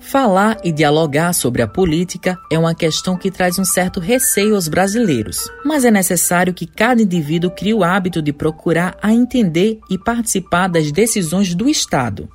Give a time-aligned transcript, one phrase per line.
[0.00, 4.66] Falar e dialogar sobre a política é uma questão que traz um certo receio aos
[4.66, 9.98] brasileiros, mas é necessário que cada indivíduo crie o hábito de procurar a entender e
[9.98, 12.28] participar das decisões do Estado.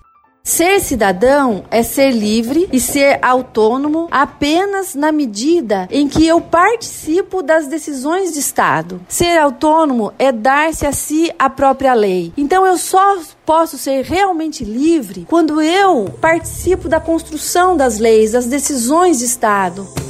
[0.47, 7.41] Ser cidadão é ser livre e ser autônomo apenas na medida em que eu participo
[7.41, 9.01] das decisões de Estado.
[9.09, 12.31] Ser autônomo é dar-se a si a própria lei.
[12.37, 18.45] Então eu só posso ser realmente livre quando eu participo da construção das leis, das
[18.45, 20.04] decisões de Estado.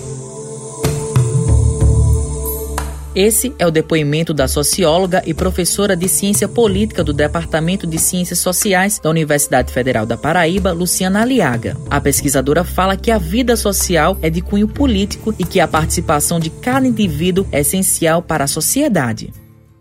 [3.16, 8.40] Esse é o depoimento da socióloga e professora de ciência política do Departamento de Ciências
[8.40, 11.78] Sociais da Universidade Federal da Paraíba, Luciana Aliaga.
[11.90, 16.42] A pesquisadora fala que a vida social é de cunho político e que a participação
[16.42, 19.32] de cada indivíduo é essencial para a sociedade.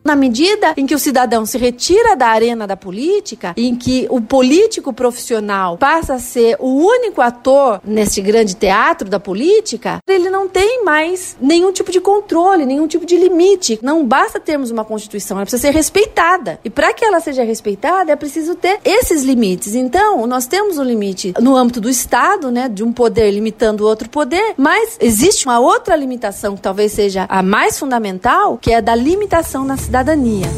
[0.05, 4.21] Na medida em que o cidadão se retira da arena da política, em que o
[4.21, 10.47] político profissional passa a ser o único ator neste grande teatro da política, ele não
[10.47, 13.79] tem mais nenhum tipo de controle, nenhum tipo de limite.
[13.83, 16.61] Não basta termos uma Constituição, ela precisa ser respeitada.
[16.63, 19.75] E para que ela seja respeitada, é preciso ter esses limites.
[19.75, 23.87] Então, nós temos um limite no âmbito do Estado, né, de um poder limitando o
[23.87, 28.77] outro poder, mas existe uma outra limitação que talvez seja a mais fundamental, que é
[28.77, 30.49] a da limitação na cidade cidadania.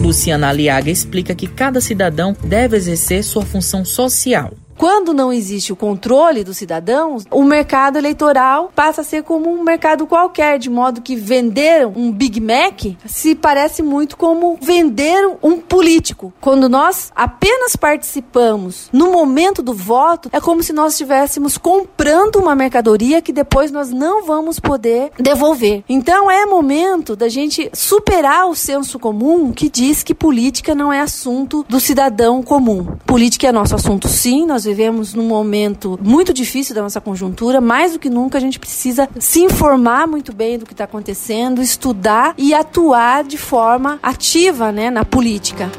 [0.00, 4.52] Luciana Aliaga explica que cada cidadão deve exercer sua função social.
[4.78, 9.64] Quando não existe o controle dos cidadãos, o mercado eleitoral passa a ser como um
[9.64, 15.58] mercado qualquer, de modo que vender um Big Mac se parece muito como vender um
[15.58, 16.32] político.
[16.40, 22.54] Quando nós apenas participamos no momento do voto, é como se nós estivéssemos comprando uma
[22.54, 25.82] mercadoria que depois nós não vamos poder devolver.
[25.88, 31.00] Então é momento da gente superar o senso comum que diz que política não é
[31.00, 32.96] assunto do cidadão comum.
[33.04, 37.92] Política é nosso assunto, sim, nós vivemos num momento muito difícil da nossa conjuntura, mais
[37.92, 42.34] do que nunca a gente precisa se informar muito bem do que está acontecendo, estudar
[42.36, 45.70] e atuar de forma ativa né, na política.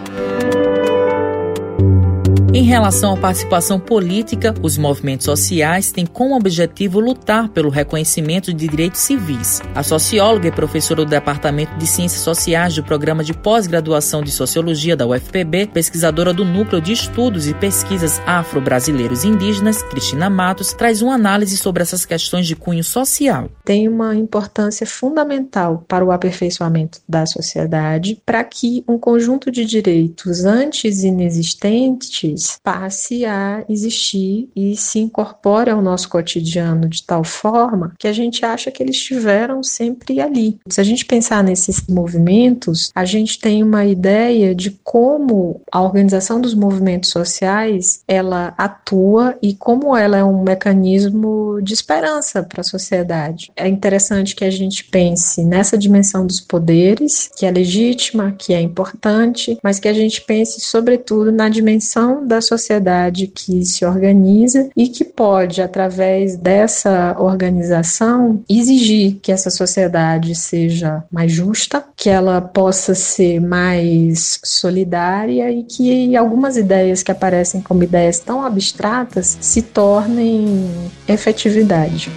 [2.52, 8.68] Em relação à participação política, os movimentos sociais têm como objetivo lutar pelo reconhecimento de
[8.68, 9.62] direitos civis.
[9.76, 14.98] A socióloga e professora do Departamento de Ciências Sociais do Programa de Pós-Graduação de Sociologia
[14.98, 21.14] da UFPB, pesquisadora do Núcleo de Estudos e Pesquisas Afro-Brasileiros Indígenas, Cristina Matos, traz uma
[21.14, 23.48] análise sobre essas questões de cunho social.
[23.64, 30.46] Tem uma importância fundamental para o aperfeiçoamento da sociedade, para que um conjunto de direitos
[30.46, 38.08] antes inexistentes passe a existir e se incorpore ao nosso cotidiano de tal forma que
[38.08, 40.60] a gente acha que eles estiveram sempre ali.
[40.68, 46.40] Se a gente pensar nesses movimentos, a gente tem uma ideia de como a organização
[46.40, 52.64] dos movimentos sociais ela atua e como ela é um mecanismo de esperança para a
[52.64, 53.52] sociedade.
[53.56, 58.62] É interessante que a gente pense nessa dimensão dos poderes, que é legítima, que é
[58.62, 64.88] importante, mas que a gente pense sobretudo na dimensão da sociedade que se organiza e
[64.88, 72.94] que pode, através dessa organização, exigir que essa sociedade seja mais justa, que ela possa
[72.94, 80.70] ser mais solidária e que algumas ideias que aparecem como ideias tão abstratas se tornem
[81.08, 82.12] efetividade.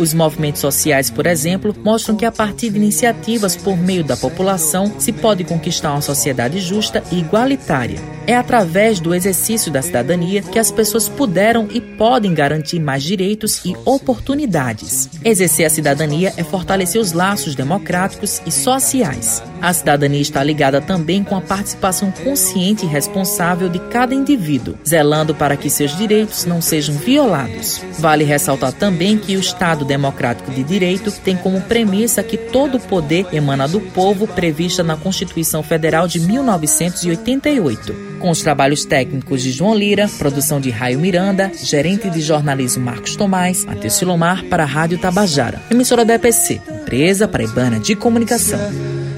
[0.00, 4.90] Os movimentos sociais, por exemplo, mostram que a partir de iniciativas por meio da população
[4.98, 8.00] se pode conquistar uma sociedade justa e igualitária.
[8.26, 13.62] É através do exercício da cidadania que as pessoas puderam e podem garantir mais direitos
[13.64, 15.10] e oportunidades.
[15.22, 19.42] Exercer a cidadania é fortalecer os laços democráticos e sociais.
[19.60, 25.34] A cidadania está ligada também com a participação consciente e responsável de cada indivíduo, zelando
[25.34, 27.82] para que seus direitos não sejam violados.
[27.98, 32.80] Vale ressaltar também que o Estado democrático de direito tem como premissa que todo o
[32.80, 38.18] poder emana do povo prevista na Constituição Federal de 1988.
[38.20, 43.16] Com os trabalhos técnicos de João Lira, produção de Raio Miranda, gerente de jornalismo Marcos
[43.16, 48.60] Tomás, Matheus Silomar para a Rádio Tabajara, emissora da EPC, empresa paraibana de comunicação.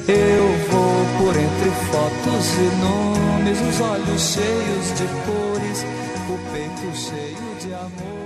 [0.08, 5.85] Eu vou por entre fotos e nomes, os olhos cheios de cores,
[6.31, 8.21] o peito cheio de amor.